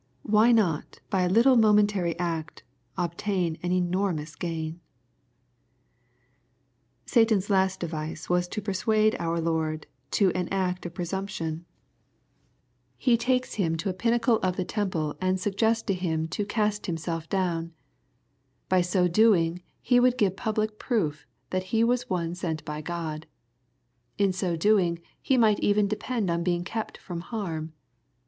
Why 0.23 0.51
not 0.51 0.99
by 1.11 1.21
a 1.21 1.29
little 1.29 1.55
momentary 1.55 2.17
act, 2.17 2.63
obtain 2.97 3.59
an 3.61 3.71
enormous 3.71 4.35
gain? 4.35 4.71
V 4.71 4.79
Satan's 7.05 7.51
last 7.51 7.79
device 7.79 8.27
was 8.27 8.47
to 8.47 8.63
persuade 8.63 9.15
our 9.19 9.39
Lord 9.39 9.85
to 10.17 10.31
an 10.31 10.47
act 10.49 10.83
\ 10.85 10.85
of 10.87 10.95
presumption. 10.95 11.65
He 12.97 13.15
takes 13.15 13.53
Him 13.61 13.75
to 13.77 13.89
a 13.89 13.93
pinnacle 13.93 14.37
of 14.37 14.55
the 14.55 14.63
LUKE, 14.63 14.69
CHAP. 14.69 14.87
IV. 14.87 14.95
Ill 14.95 15.01
teiople 15.13 15.17
and 15.21 15.39
suggests 15.39 15.83
to 15.83 15.93
Him 15.93 16.27
to 16.29 16.47
"cast 16.47 16.87
Himself 16.87 17.29
down." 17.29 17.71
By 18.69 18.81
so 18.81 19.07
doing 19.07 19.61
he 19.83 19.99
would 19.99 20.17
give 20.17 20.35
public 20.35 20.79
proof 20.79 21.27
that 21.51 21.65
He 21.65 21.83
was 21.83 22.09
one 22.09 22.33
sent 22.33 22.65
by 22.65 22.81
God. 22.81 23.27
In 24.17 24.33
so 24.33 24.55
doing 24.55 24.97
He 25.21 25.37
might 25.37 25.59
even 25.59 25.87
depend 25.87 26.31
on 26.31 26.41
being 26.43 26.63
kept 26.63 26.97
from 26.97 27.19
harm. 27.21 27.73